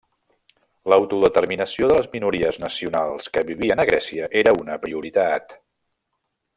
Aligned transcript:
L'autodeterminació 0.93 1.89
de 1.91 1.97
les 1.99 2.07
minories 2.15 2.59
nacionals 2.65 3.29
que 3.35 3.45
vivien 3.53 3.83
a 3.83 3.85
Grècia 3.93 4.31
era 4.45 4.59
una 4.63 4.83
prioritat. 4.87 5.59